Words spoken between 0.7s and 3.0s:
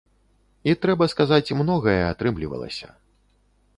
І трэба сказаць, многае атрымлівалася.